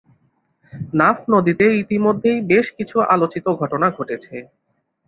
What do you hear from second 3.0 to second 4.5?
আলোচিত ঘটনা ঘটেছে।